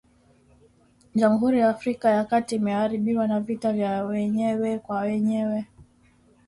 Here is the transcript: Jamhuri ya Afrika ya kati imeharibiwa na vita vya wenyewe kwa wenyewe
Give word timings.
Jamhuri 1.15 1.59
ya 1.59 1.69
Afrika 1.69 2.09
ya 2.09 2.25
kati 2.25 2.55
imeharibiwa 2.55 3.27
na 3.27 3.39
vita 3.39 3.73
vya 3.73 4.03
wenyewe 4.03 4.79
kwa 4.79 4.99
wenyewe 5.01 5.65